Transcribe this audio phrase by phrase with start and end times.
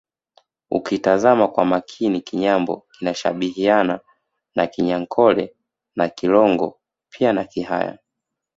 [0.71, 3.99] Ukitazama kwa makini Kinyambo kinashabihiana
[4.55, 5.55] na Kinyankole
[5.95, 7.97] na Kilongo pia na Kihaya